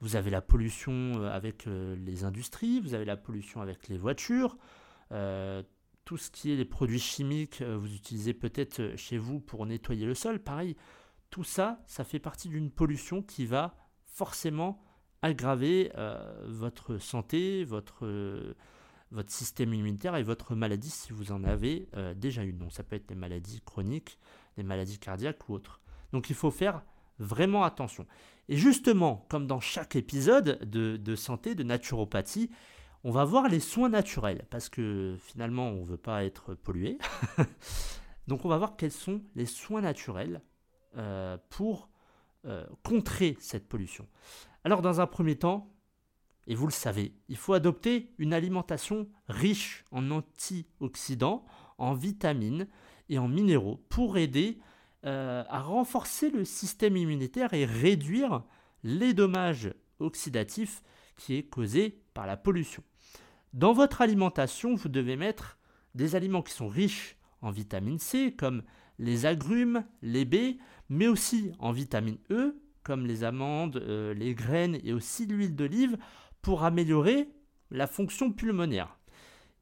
vous 0.01 0.17
avez 0.17 0.31
la 0.31 0.41
pollution 0.41 0.93
euh, 0.93 1.31
avec 1.31 1.67
euh, 1.67 1.95
les 1.97 2.25
industries, 2.25 2.81
vous 2.81 2.95
avez 2.95 3.05
la 3.05 3.17
pollution 3.17 3.61
avec 3.61 3.89
les 3.89 3.99
voitures, 3.99 4.57
tout 6.05 6.17
ce 6.17 6.31
qui 6.31 6.53
est 6.53 6.57
les 6.57 6.65
produits 6.65 6.99
chimiques, 6.99 7.63
vous 7.63 7.95
utilisez 7.95 8.33
peut-être 8.33 8.97
chez 8.97 9.19
vous 9.19 9.39
pour 9.39 9.67
nettoyer 9.67 10.07
le 10.07 10.15
sol. 10.15 10.39
Pareil, 10.41 10.77
tout 11.31 11.45
ça, 11.45 11.83
ça 11.87 12.05
fait 12.05 12.19
partie 12.19 12.49
d'une 12.49 12.71
pollution 12.71 13.23
qui 13.23 13.47
va 13.47 13.77
forcément 14.07 14.83
aggraver 15.23 15.93
euh, 15.97 16.45
votre 16.47 16.99
santé, 16.99 17.65
votre, 17.65 18.07
euh, 18.07 18.55
votre 19.11 19.31
système 19.31 19.73
immunitaire 19.75 20.17
et 20.17 20.23
votre 20.23 20.55
maladie 20.55 20.91
si 20.91 21.13
vous 21.13 21.33
en 21.33 21.45
avez 21.45 21.89
euh, 21.97 22.15
déjà 22.15 22.43
une. 22.43 22.59
Donc 22.59 22.73
ça 22.73 22.83
peut 22.83 22.97
être 22.97 23.09
des 23.09 23.15
maladies 23.15 23.61
chroniques, 23.61 24.19
des 24.57 24.63
maladies 24.63 24.99
cardiaques 24.99 25.49
ou 25.49 25.55
autres. 25.55 25.81
Donc 26.13 26.31
il 26.31 26.37
faut 26.37 26.51
faire 26.51 26.83
vraiment 27.19 27.65
attention. 27.65 28.07
Et 28.49 28.57
justement, 28.57 29.27
comme 29.29 29.47
dans 29.47 29.61
chaque 29.61 29.97
épisode 29.97 30.59
de, 30.65 31.17
santé, 31.17 31.55
de 31.55 31.63
naturopathie, 31.63 32.51
on 33.05 33.11
va 33.11 33.25
voir 33.25 33.49
les 33.49 33.61
soins 33.61 33.89
naturels, 33.89 34.47
parce 34.51 34.69
que 34.69 35.17
finalement, 35.21 35.69
on 35.69 35.83
ne 35.83 35.87
veut 35.87 35.97
pas 35.97 36.25
être 36.25 36.55
pollué. 36.55 36.99
Donc 38.27 38.45
on 38.45 38.49
va 38.49 38.59
voir 38.59 38.77
quels 38.77 38.93
sont 38.93 39.23
les 39.37 39.47
soins 39.47 39.81
naturels 39.81 40.43
pour 41.49 41.89
contrer 42.83 43.37
cette 43.41 43.69
pollution. 43.69 44.07
Alors 44.65 44.83
dans 44.83 45.01
un 45.01 45.07
premier 45.07 45.37
temps, 45.37 45.73
et 46.47 46.55
vous 46.55 46.67
le 46.67 46.73
savez, 46.73 47.15
il 47.29 47.37
faut 47.37 47.53
adopter 47.53 48.13
une 48.19 48.33
alimentation 48.33 49.09
riche 49.29 49.85
en 49.93 50.11
antioxydants, 50.11 51.45
en 51.79 51.95
vitamines 51.95 52.67
en 53.19 53.29
minéraux 53.29 53.85
pour 53.89 54.19
aider 54.19 54.59
euh, 55.07 55.45
à 55.49 55.61
renforcer 55.61 56.31
le 56.31 56.45
système 56.45 56.97
immunitaire 56.97 57.55
et 57.55 57.65
réduire 57.65 58.43
les 58.83 59.15
dommages 59.15 59.73
oxydatifs 59.99 60.83
qui 61.17 61.37
est 61.37 61.43
causé 61.43 62.03
par 62.15 62.27
la 62.27 62.37
pollution. 62.37 62.83
Dans 63.53 63.73
votre 63.73 64.01
alimentation, 64.01 64.75
vous 64.75 64.89
devez 64.89 65.17
mettre 65.17 65.59
des 65.95 66.17
aliments 66.17 66.43
qui 66.43 66.53
sont 66.53 66.69
riches 66.69 67.17
en 67.43 67.51
vitamine 67.51 67.99
C, 67.99 68.35
comme 68.37 68.63
les 68.99 69.27
agrumes, 69.27 69.85
les 70.03 70.25
baies, 70.25 70.59
mais 70.89 71.09
aussi 71.09 71.53
en 71.59 71.73
vitamine 71.73 72.19
E, 72.31 72.61
comme 72.83 73.07
les 73.07 73.25
amandes, 73.25 73.77
euh, 73.77 74.15
les 74.15 74.35
graines 74.35 74.79
et 74.85 74.93
aussi 74.93 75.27
l'huile 75.27 75.57
d'olive 75.57 75.97
pour 76.43 76.65
améliorer 76.65 77.29
la 77.71 77.87
fonction 77.87 78.33
pulmonaire. 78.33 78.99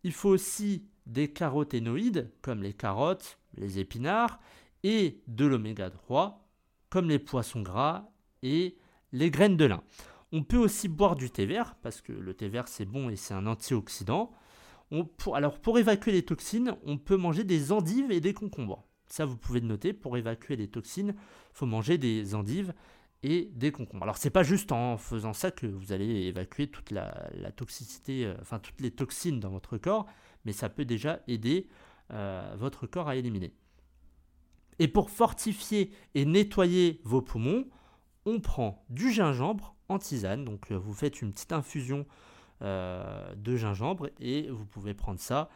Il 0.05 0.13
faut 0.13 0.31
aussi 0.31 0.85
des 1.09 1.29
caroténoïdes 1.33 2.31
comme 2.43 2.63
les 2.63 2.73
carottes, 2.73 3.39
les 3.57 3.79
épinards 3.79 4.39
et 4.85 5.21
de 5.27 5.47
l'oméga 5.47 5.91
3 5.91 6.45
comme 6.91 7.09
les 7.09 7.19
poissons 7.19 7.63
gras 7.63 8.09
et 8.43 8.77
les 9.13 9.31
graines 9.31 9.57
de 9.57 9.65
lin. 9.65 9.83
On 10.33 10.43
peut 10.43 10.59
aussi 10.59 10.89
boire 10.89 11.17
du 11.17 11.31
thé 11.31 11.47
vert 11.47 11.75
parce 11.83 12.01
que 12.01 12.13
le 12.13 12.35
thé 12.35 12.49
vert 12.49 12.69
c'est 12.69 12.85
bon 12.85 13.09
et 13.09 13.17
c'est 13.17 13.35
un 13.35 13.47
antioxydant. 13.47 14.31
alors 15.35 15.59
pour 15.61 15.79
évacuer 15.79 16.13
les 16.13 16.25
toxines, 16.25 16.77
on 16.85 16.99
peut 16.99 17.17
manger 17.17 17.45
des 17.45 17.73
endives 17.73 18.11
et 18.11 18.21
des 18.21 18.35
concombres. 18.35 18.85
Ça 19.07 19.25
vous 19.25 19.39
pouvez 19.39 19.61
le 19.61 19.67
noter, 19.67 19.95
pour 19.95 20.19
évacuer 20.19 20.57
les 20.57 20.69
toxines, 20.69 21.15
il 21.17 21.55
faut 21.55 21.67
manger 21.67 21.97
des 21.97 22.35
endives 22.35 22.75
et 23.23 23.51
des 23.55 23.73
concombres. 23.73 24.05
Alors 24.05 24.19
c'est 24.19 24.31
pas 24.31 24.43
juste 24.43 24.71
en 24.71 24.97
faisant 24.97 25.33
ça 25.33 25.51
que 25.51 25.67
vous 25.67 25.93
allez 25.93 26.27
évacuer 26.27 26.69
toute 26.69 26.91
la, 26.91 27.31
toxicité, 27.57 28.27
euh, 28.27 28.35
enfin 28.41 28.59
toutes 28.59 28.81
les 28.81 28.91
toxines 28.91 29.41
dans 29.41 29.51
votre 29.51 29.79
corps, 29.79 30.07
mais 30.45 30.53
ça 30.53 30.69
peut 30.69 30.85
déjà 30.85 31.21
aider 31.29 31.69
euh, 32.13 32.55
votre 32.57 32.87
corps 32.87 33.09
à 33.09 33.17
éliminer. 33.17 33.53
Et 34.79 34.89
pour 34.89 35.11
fortifier 35.11 35.93
et 36.15 36.25
nettoyer 36.25 37.01
vos 37.05 37.23
poumons, 37.23 37.67
on 38.27 38.41
prend 38.41 38.85
du 38.91 39.11
gingembre 39.11 39.75
en 39.89 39.99
tisane. 39.99 40.45
Donc 40.45 40.71
euh, 40.71 40.77
vous 40.77 40.95
faites 40.95 41.21
une 41.23 41.33
petite 41.33 41.53
infusion 41.53 42.07
de 42.61 43.57
gingembre 43.57 44.11
et 44.19 44.51
vous 44.51 44.67
pouvez 44.67 44.93
prendre 44.93 45.21
ça 45.21 45.49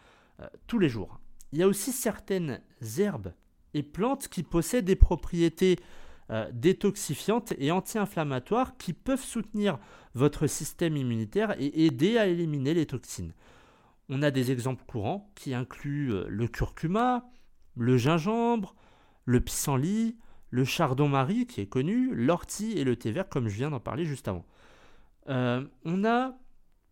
tous 0.69 0.79
les 0.79 0.89
jours. 0.89 1.19
Il 1.51 1.59
y 1.59 1.65
a 1.65 1.67
aussi 1.67 1.91
certaines 1.91 2.61
herbes 2.97 3.33
et 3.75 3.83
plantes 3.83 4.29
qui 4.29 4.45
possèdent 4.45 4.85
des 4.85 4.95
propriétés 4.95 5.81
euh, 6.31 6.49
détoxifiantes 6.53 7.53
et 7.59 7.71
anti-inflammatoires 7.71 8.77
qui 8.79 8.93
peuvent 8.93 9.23
soutenir 9.23 9.79
votre 10.15 10.47
système 10.47 10.97
immunitaire 10.97 11.55
et 11.61 11.85
aider 11.85 12.17
à 12.17 12.27
éliminer 12.27 12.75
les 12.75 12.87
toxines. 12.87 13.33
On 14.15 14.23
a 14.23 14.31
des 14.31 14.53
exemples 14.53 14.85
courants 14.87 15.33
qui 15.35 15.55
incluent 15.55 16.13
euh, 16.13 16.27
le 16.29 16.47
curcuma, 16.47 17.31
le 17.77 17.97
gingembre, 17.97 18.75
le 19.25 19.41
pissenlit, 19.41 20.19
le 20.51 20.65
chardon-marie 20.65 21.47
qui 21.47 21.63
est 21.63 21.67
connu, 21.67 22.15
l'ortie 22.15 22.73
et 22.73 22.85
le 22.85 22.95
thé 22.97 23.11
vert 23.11 23.29
comme 23.29 23.49
je 23.49 23.57
viens 23.57 23.71
d'en 23.71 23.81
parler 23.81 24.05
juste 24.05 24.29
avant. 24.29 24.45
Euh, 25.29 25.65
on 25.87 26.05
a 26.05 26.37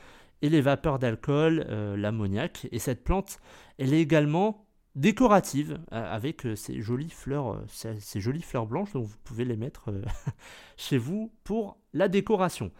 et 0.40 0.48
les 0.48 0.62
vapeurs 0.62 0.98
d'alcool, 0.98 1.66
l'ammoniac. 1.98 2.66
Et 2.72 2.78
cette 2.78 3.04
plante, 3.04 3.40
elle 3.78 3.92
est 3.92 4.00
également 4.00 4.63
décorative 4.94 5.78
euh, 5.92 6.14
avec 6.14 6.46
euh, 6.46 6.56
ces 6.56 6.80
jolies 6.80 7.10
fleurs, 7.10 7.62
ces, 7.68 8.20
jolies 8.20 8.42
fleurs 8.42 8.66
blanches, 8.66 8.92
donc 8.92 9.06
vous 9.06 9.16
pouvez 9.24 9.44
les 9.44 9.56
mettre 9.56 9.92
chez 10.76 10.98
vous 10.98 11.32
pour 11.44 11.78
la 11.92 12.08
décoration. 12.08 12.70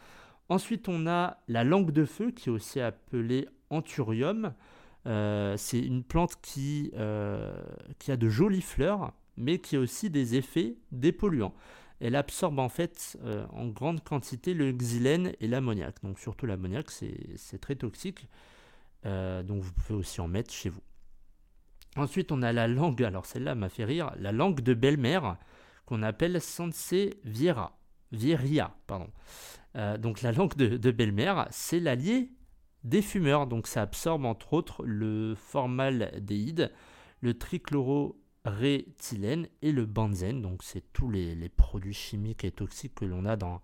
Ensuite, 0.48 0.88
on 0.88 1.06
a 1.06 1.38
la 1.48 1.64
langue 1.64 1.90
de 1.90 2.04
feu 2.04 2.30
qui 2.30 2.48
est 2.48 2.52
aussi 2.52 2.80
appelée 2.80 3.48
anthurium. 3.70 4.52
c'est 5.04 5.80
une 5.80 6.04
plante 6.04 6.36
qui, 6.42 6.92
qui 7.98 8.12
a 8.12 8.16
de 8.16 8.28
jolies 8.28 8.60
fleurs, 8.60 9.12
mais 9.38 9.58
qui 9.58 9.76
a 9.76 9.80
aussi 9.80 10.10
des 10.10 10.36
effets 10.36 10.76
dépolluants 10.92 11.54
elle 12.00 12.16
absorbe 12.16 12.58
en 12.58 12.68
fait 12.68 13.16
euh, 13.24 13.46
en 13.52 13.66
grande 13.66 14.02
quantité 14.02 14.54
le 14.54 14.72
xylène 14.72 15.32
et 15.40 15.46
l'ammoniac. 15.46 15.96
Donc 16.02 16.18
surtout 16.18 16.46
l'ammoniac, 16.46 16.90
c'est 16.90 17.58
très 17.60 17.76
toxique. 17.76 18.28
Euh, 19.06 19.42
donc 19.42 19.62
vous 19.62 19.72
pouvez 19.72 19.98
aussi 19.98 20.20
en 20.20 20.28
mettre 20.28 20.52
chez 20.52 20.68
vous. 20.68 20.82
Ensuite, 21.96 22.32
on 22.32 22.42
a 22.42 22.52
la 22.52 22.66
langue, 22.66 23.02
alors 23.02 23.26
celle-là 23.26 23.54
m'a 23.54 23.68
fait 23.68 23.84
rire, 23.84 24.12
la 24.18 24.32
langue 24.32 24.60
de 24.60 24.74
belle-mère 24.74 25.36
qu'on 25.86 26.02
appelle 26.02 26.40
Sansevieria. 26.40 27.72
Vieria, 28.12 28.74
pardon. 28.86 29.10
Euh, 29.76 29.98
donc 29.98 30.22
la 30.22 30.30
langue 30.30 30.54
de, 30.56 30.76
de 30.76 30.90
belle-mère, 30.92 31.48
c'est 31.50 31.80
l'allié 31.80 32.30
des 32.84 33.02
fumeurs. 33.02 33.46
Donc 33.46 33.66
ça 33.66 33.82
absorbe 33.82 34.24
entre 34.24 34.52
autres 34.52 34.84
le 34.84 35.34
formaldéhyde, 35.34 36.72
le 37.20 37.34
trichloro 37.36 38.20
réthylène 38.44 39.48
et 39.62 39.72
le 39.72 39.86
benzène. 39.86 40.42
Donc 40.42 40.62
c'est 40.62 40.92
tous 40.92 41.10
les, 41.10 41.48
produits 41.48 41.94
chimiques 41.94 42.44
et 42.44 42.52
toxiques 42.52 42.94
que 42.94 43.04
l'on 43.04 43.24
a 43.24 43.36
dans, 43.36 43.62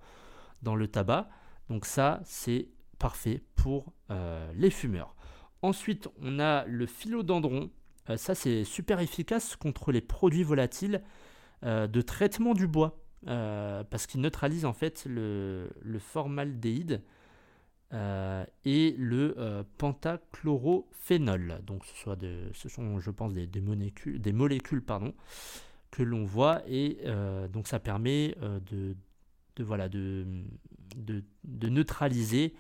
dans 0.63 0.75
le 0.75 0.89
tabac. 0.89 1.29
Donc 1.69 1.87
ça, 1.87 2.21
c'est 2.25 2.69
parfait 2.99 3.43
pour 3.55 3.93
euh, 4.11 4.51
les 4.55 4.71
fumeurs. 4.71 5.15
Ensuite, 5.63 6.09
on 6.21 6.39
a 6.41 6.65
le 6.65 6.87
philodendron. 6.87 7.71
Euh, 8.09 8.17
ça, 8.17 8.35
c'est 8.35 8.65
super 8.65 9.01
efficace 9.01 9.57
contre 9.57 9.93
les 9.93 10.01
produits 10.01 10.43
volatiles 10.43 11.03
euh, 11.65 11.87
de 11.87 12.01
traitement 12.01 12.55
du 12.55 12.67
bois. 12.67 12.99
parce 13.27 14.07
qu'il 14.07 14.23
neutralise 14.23 14.65
en 14.65 14.73
fait 14.73 15.05
le, 15.07 15.71
le 15.83 15.99
formaldéhyde 15.99 17.03
et 17.93 18.95
le 18.97 19.65
pentachlorophénol. 19.79 21.61
Donc 21.67 21.85
ce, 21.85 21.97
soit 21.97 22.17
de, 22.17 22.51
ce 22.55 22.69
sont, 22.71 22.99
je 23.01 23.11
pense, 23.11 23.35
des, 23.35 23.61
molécules, 24.33 24.83
pardon, 24.83 25.13
que 25.91 26.03
l'on 26.03 26.25
voit 26.25 26.63
et 26.67 26.99
donc 27.53 27.67
ça 27.67 27.79
permet 27.79 28.37
de, 28.71 28.97
de, 29.57 29.65
voilà, 29.65 29.91
de, 29.91 30.25
de, 30.97 31.69
neutraliser 31.69 32.55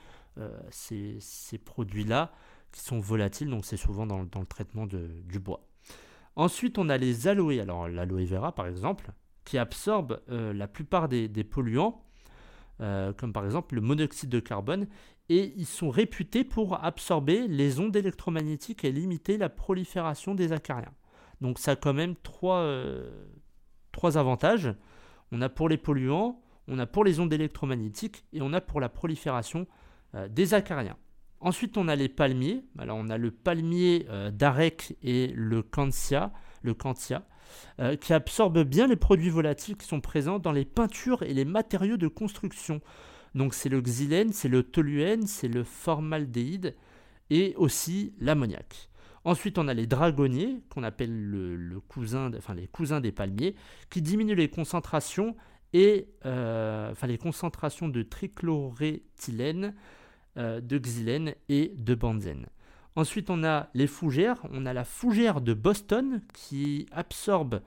ces, 0.71 1.17
ces 1.21 1.59
produits-là 1.59 2.33
qui 2.73 2.81
sont 2.81 3.00
volatiles, 3.00 3.50
donc 3.50 3.65
c'est 3.65 3.77
souvent 3.77 4.07
dans, 4.07 4.21
le 4.21 4.47
traitement 4.47 4.87
du 4.87 5.39
bois. 5.39 5.67
Ensuite, 6.37 6.79
on 6.79 6.89
a 6.89 6.97
les 6.97 7.29
aloés. 7.29 7.61
Alors, 7.61 7.89
l'aloe 7.89 8.25
vera, 8.25 8.55
par 8.55 8.67
exemple, 8.67 9.11
qui 9.45 9.59
absorbe 9.59 10.21
euh, 10.31 10.53
la 10.53 10.69
plupart 10.69 11.09
des, 11.09 11.29
polluants, 11.45 12.03
euh, 12.81 13.12
comme 13.12 13.33
par 13.33 13.45
exemple 13.45 13.75
le 13.75 13.81
monoxyde 13.81 14.31
de 14.31 14.41
carbone, 14.41 14.87
et 15.29 15.53
ils 15.57 15.67
sont 15.67 15.91
réputés 15.91 16.45
pour 16.45 16.83
absorber 16.83 17.47
les 17.47 17.79
ondes 17.79 17.95
électromagnétiques 17.95 18.85
et 18.85 18.93
limiter 18.93 19.39
la 19.39 19.49
prolifération 19.49 20.35
des 20.35 20.53
acariens. 20.53 20.95
Donc, 21.41 21.59
ça 21.59 21.73
a 21.73 21.77
quand 21.77 21.95
même 21.95 22.17
trois, 22.17 22.61
euh, 22.61 23.11
trois 23.93 24.19
avantages. 24.19 24.75
On 25.33 25.43
a 25.43 25.49
pour 25.49 25.69
les 25.69 25.79
polluants, 25.79 26.43
on 26.69 26.79
a 26.79 26.87
pour 26.87 27.05
les 27.05 27.21
ondes 27.21 27.33
électromagnétiques, 27.33 28.25
et 28.33 28.43
on 28.43 28.53
a 28.53 28.61
pour 28.61 28.81
la 28.81 28.89
prolifération 28.89 29.67
des 30.29 30.55
acariens. 30.55 30.97
Ensuite, 31.41 31.79
on 31.79 31.89
a 31.89 31.97
les 31.97 32.09
palmiers. 32.09 32.63
Alors, 32.79 32.99
on 32.99 33.09
a 33.09 33.17
le 33.17 33.31
palmier 33.31 34.07
euh, 34.11 34.31
d'Arec 34.31 34.97
et 35.03 35.33
le 35.35 35.63
Cantia, 35.63 36.33
le 36.63 36.75
euh, 37.81 37.97
qui 37.97 38.13
absorbent 38.13 38.63
bien 38.63 38.87
les 38.87 38.97
produits 38.97 39.31
volatiles 39.31 39.77
qui 39.77 39.87
sont 39.87 40.01
présents 40.01 40.39
dans 40.39 40.53
les 40.53 40.67
peintures 40.67 41.23
et 41.23 41.33
les 41.33 41.47
matériaux 41.47 41.97
de 41.97 42.09
construction. 42.09 42.81
Donc, 43.35 43.55
c'est 43.55 43.71
le 43.71 43.81
xylène, 43.81 44.33
c'est 44.33 44.49
le 44.49 44.63
toluène, 44.63 45.27
c'est 45.27 45.49
le 45.49 45.65
formaldéhyde 45.65 46.75
et 47.31 47.55
aussi 47.57 48.13
l'ammoniac. 48.21 48.91
Ensuite, 49.25 49.59
on 49.59 49.69
a 49.69 49.75
les 49.75 49.87
dragonniers, 49.87 50.61
qu'on 50.69 50.83
appelle 50.83 51.31
les 51.31 52.69
cousins 52.69 53.01
des 53.01 53.13
palmiers, 53.13 53.55
qui 53.89 54.03
diminuent 54.03 54.35
les 54.35 54.49
concentrations 54.49 55.37
et 55.73 56.09
euh, 56.27 56.91
enfin, 56.91 57.07
les 57.07 57.19
concentrations 57.19 57.89
de 57.89 58.03
trichloréthylène 58.03 59.75
euh, 60.37 60.61
de 60.61 60.79
xylène 60.79 61.35
et 61.49 61.73
de 61.77 61.95
benzène. 61.97 62.47
Ensuite, 62.95 63.31
on 63.31 63.43
a 63.43 63.69
les 63.75 63.89
fougères. 63.89 64.39
On 64.51 64.65
a 64.65 64.73
la 64.73 64.85
fougère 64.85 65.41
de 65.41 65.55
Boston 65.55 66.23
qui 66.33 66.87
absorbe 66.93 67.63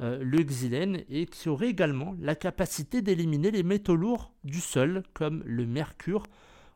euh, 0.00 0.22
le 0.22 0.42
xylène 0.44 1.02
et 1.08 1.26
qui 1.26 1.48
aurait 1.48 1.70
également 1.70 2.14
la 2.20 2.36
capacité 2.36 3.02
d'éliminer 3.02 3.50
les 3.50 3.64
métaux 3.64 3.96
lourds 3.96 4.32
du 4.44 4.60
sol, 4.60 5.02
comme 5.12 5.42
le 5.44 5.66
mercure 5.66 6.22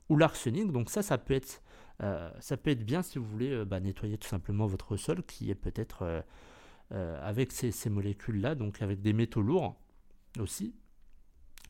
ou 0.09 0.16
l'arsenic. 0.16 0.73
Donc 0.73 0.90
ça, 0.90 1.02
ça 1.02 1.18
peut 1.18 1.35
être, 1.35 1.62
euh, 2.02 2.30
bien 2.76 3.02
si 3.02 3.19
vous 3.19 3.25
voulez 3.25 3.65
bah, 3.65 3.78
nettoyer 3.78 4.19
tout 4.19 4.28
simplement 4.28 4.67
votre 4.67 4.97
sol 4.97 5.23
qui 5.23 5.50
est 5.50 5.54
peut-être 5.54 6.25
avec 6.91 7.52
ces, 7.52 7.71
ces 7.71 7.91
molécules-là, 7.91 8.54
donc 8.56 8.82
avec 8.82 9.02
des 9.02 9.12
métaux 9.12 9.43
lourds 9.43 9.76
aussi. 10.41 10.75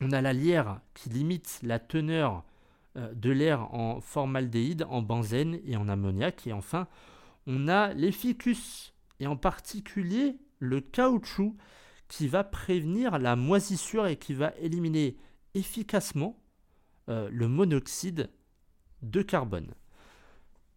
On 0.01 0.11
a 0.11 0.21
la 0.21 0.33
lierre 0.33 0.79
qui 0.93 1.09
limite 1.09 1.59
la 1.61 1.77
teneur 1.77 2.45
de 3.13 3.31
l'air 3.31 3.73
en 3.73 4.01
formaldéhyde, 4.01 4.85
en 4.89 5.01
benzène 5.01 5.59
et 5.65 5.77
en 5.77 5.87
ammoniac. 5.87 6.47
Et 6.47 6.53
enfin, 6.53 6.87
on 7.47 7.67
a 7.67 7.93
les 7.93 8.11
ficus, 8.11 8.93
et 9.19 9.27
en 9.27 9.37
particulier 9.37 10.37
le 10.59 10.81
caoutchouc, 10.81 11.55
qui 12.07 12.27
va 12.27 12.43
prévenir 12.43 13.19
la 13.19 13.35
moisissure 13.35 14.07
et 14.07 14.17
qui 14.17 14.33
va 14.33 14.53
éliminer 14.59 15.17
efficacement 15.53 16.39
euh, 17.07 17.29
le 17.31 17.47
monoxyde 17.47 18.29
de 19.01 19.21
carbone. 19.21 19.73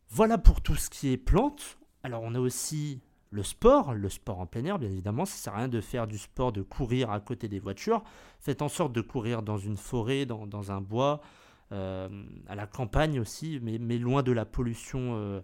Voilà 0.08 0.38
pour 0.38 0.60
tout 0.60 0.76
ce 0.76 0.90
qui 0.90 1.10
est 1.10 1.16
plantes. 1.16 1.78
Alors 2.02 2.22
on 2.22 2.34
a 2.34 2.38
aussi 2.38 3.00
le 3.30 3.42
sport, 3.42 3.94
le 3.94 4.10
sport 4.10 4.40
en 4.40 4.46
plein 4.46 4.64
air, 4.66 4.78
bien 4.78 4.90
évidemment, 4.90 5.24
ça 5.24 5.36
sert 5.36 5.54
à 5.54 5.58
rien 5.58 5.68
de 5.68 5.80
faire 5.80 6.06
du 6.06 6.18
sport, 6.18 6.52
de 6.52 6.60
courir 6.60 7.10
à 7.10 7.18
côté 7.20 7.48
des 7.48 7.58
voitures. 7.58 8.04
Faites 8.40 8.60
en 8.60 8.68
sorte 8.68 8.92
de 8.92 9.00
courir 9.00 9.42
dans 9.42 9.56
une 9.56 9.78
forêt, 9.78 10.26
dans 10.26 10.70
un 10.70 10.80
bois, 10.82 11.22
euh, 11.22 11.41
à 11.72 12.54
la 12.54 12.66
campagne 12.66 13.18
aussi, 13.20 13.58
mais, 13.62 13.78
mais, 13.78 13.98
loin 13.98 14.22
de 14.22 14.32
la 14.32 14.44
pollution 14.44 15.16
euh, 15.16 15.40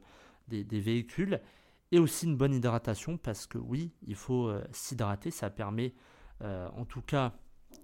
des, 0.48 0.80
véhicules. 0.80 1.40
Et 1.90 1.98
aussi 1.98 2.26
une 2.26 2.36
bonne 2.36 2.54
hydratation, 2.54 3.16
parce 3.16 3.46
que 3.46 3.56
oui, 3.56 3.92
il 4.06 4.14
faut 4.14 4.48
euh, 4.48 4.62
s'hydrater, 4.72 5.30
ça 5.30 5.50
permet 5.50 5.94
en 6.40 6.84
tout 6.84 7.02
cas 7.02 7.34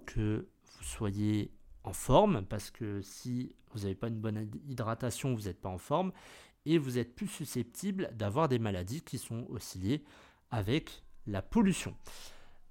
que 0.07 0.47
vous 0.77 0.85
soyez 0.85 1.51
en 1.83 1.93
forme, 1.93 2.45
parce 2.45 2.71
que 2.71 3.03
si 3.03 3.57
vous 3.73 3.81
n'avez 3.81 3.97
pas 3.97 4.07
une 4.07 4.21
bonne 4.21 4.49
hydratation, 4.69 5.35
vous 5.35 5.47
n'êtes 5.47 5.61
pas 5.61 5.71
en 5.71 5.79
forme, 5.79 6.13
et 6.65 6.79
vous 6.79 6.97
êtes 6.97 7.17
plus 7.17 7.27
susceptible 7.27 8.11
d'avoir 8.15 8.49
des 8.49 8.61
maladies 8.61 9.03
qui 9.03 9.19
sont 9.19 9.45
aussi 9.49 9.81
liées 9.81 10.05
avec 10.53 11.03
la 11.27 11.43
pollution. 11.43 11.97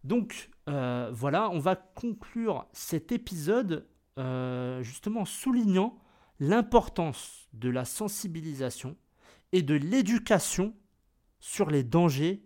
Donc 0.06 0.52
voilà, 0.66 1.50
on 1.50 1.60
va 1.60 1.76
conclure 1.76 2.66
cet 2.72 3.12
épisode 3.12 3.86
euh, 4.20 4.84
justement 4.84 5.26
soulignant 5.26 5.98
l'importance 6.40 7.48
de 7.54 7.70
la 7.70 7.86
sensibilisation 7.86 8.96
et 9.52 9.62
de 9.62 9.76
l'éducation 9.76 10.74
sur 11.40 11.70
les 11.70 11.84
dangers 11.84 12.44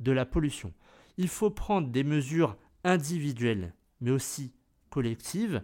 de 0.00 0.12
la 0.12 0.26
pollution. 0.26 0.72
Il 1.16 1.28
faut 1.28 1.50
prendre 1.50 1.88
des 1.88 2.04
mesures 2.04 2.56
individuelles, 2.84 3.74
mais 4.00 4.10
aussi 4.10 4.52
collectives, 4.90 5.62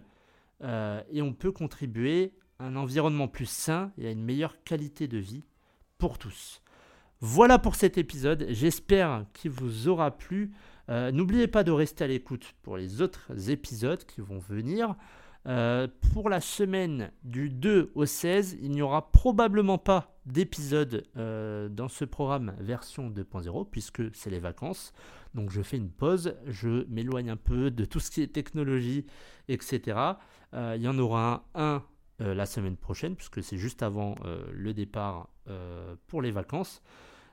euh, 0.63 1.01
et 1.09 1.21
on 1.21 1.33
peut 1.33 1.51
contribuer 1.51 2.33
à 2.59 2.65
un 2.65 2.75
environnement 2.75 3.27
plus 3.27 3.49
sain 3.49 3.91
et 3.97 4.07
à 4.07 4.11
une 4.11 4.23
meilleure 4.23 4.63
qualité 4.63 5.07
de 5.07 5.17
vie 5.17 5.43
pour 5.97 6.17
tous. 6.17 6.61
Voilà 7.19 7.59
pour 7.59 7.75
cet 7.75 7.97
épisode, 7.97 8.47
j'espère 8.49 9.25
qu'il 9.33 9.51
vous 9.51 9.87
aura 9.87 10.11
plu. 10.11 10.51
Euh, 10.91 11.09
n'oubliez 11.13 11.47
pas 11.47 11.63
de 11.63 11.71
rester 11.71 12.03
à 12.03 12.07
l'écoute 12.07 12.53
pour 12.63 12.75
les 12.75 13.01
autres 13.01 13.49
épisodes 13.49 14.03
qui 14.03 14.19
vont 14.19 14.39
venir. 14.39 14.95
Euh, 15.47 15.87
pour 16.13 16.29
la 16.29 16.41
semaine 16.41 17.11
du 17.23 17.49
2 17.49 17.93
au 17.95 18.05
16, 18.05 18.57
il 18.61 18.71
n'y 18.71 18.81
aura 18.81 19.09
probablement 19.11 19.77
pas 19.77 20.13
d'épisode 20.25 21.05
euh, 21.15 21.69
dans 21.69 21.87
ce 21.87 22.03
programme 22.03 22.53
version 22.59 23.09
2.0 23.09 23.69
puisque 23.71 24.03
c'est 24.13 24.29
les 24.29 24.39
vacances. 24.39 24.91
Donc 25.33 25.49
je 25.49 25.61
fais 25.61 25.77
une 25.77 25.89
pause, 25.89 26.35
je 26.45 26.85
m'éloigne 26.89 27.29
un 27.29 27.37
peu 27.37 27.71
de 27.71 27.85
tout 27.85 28.01
ce 28.01 28.11
qui 28.11 28.21
est 28.21 28.27
technologie, 28.27 29.05
etc. 29.47 29.97
Il 30.53 30.81
y 30.81 30.89
en 30.89 30.99
aura 30.99 31.45
un, 31.55 31.81
la 32.19 32.45
semaine 32.45 32.75
prochaine 32.75 33.15
puisque 33.15 33.41
c'est 33.41 33.57
juste 33.57 33.81
avant 33.81 34.15
le 34.51 34.73
départ 34.73 35.29
pour 36.07 36.21
les 36.21 36.31
vacances. 36.31 36.81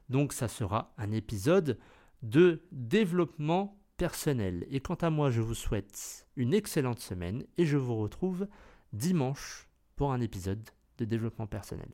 Donc 0.09 0.33
ça 0.33 0.47
sera 0.47 0.95
un 0.97 1.11
épisode 1.11 1.77
de 2.23 2.63
développement 2.73 3.79
personnel. 3.97 4.67
Et 4.71 4.81
quant 4.81 4.95
à 4.95 5.11
moi, 5.11 5.31
je 5.31 5.41
vous 5.41 5.55
souhaite 5.55 6.27
une 6.37 6.55
excellente 6.55 7.01
semaine 7.01 7.45
et 7.57 7.67
je 7.67 7.77
vous 7.77 7.97
retrouve 7.97 8.47
dimanche 8.93 9.69
pour 9.97 10.13
un 10.13 10.21
épisode 10.21 10.69
de 10.99 11.05
développement 11.05 11.47
personnel. 11.47 11.89